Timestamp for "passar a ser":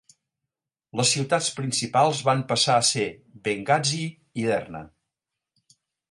2.51-3.05